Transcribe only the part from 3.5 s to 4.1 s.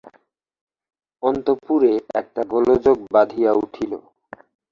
উঠিল।